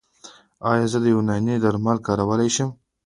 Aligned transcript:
ایا 0.69 0.85
زه 0.91 0.97
یوناني 1.13 1.55
درمل 1.63 1.97
کارولی 2.05 2.49
شم؟ 2.55 2.69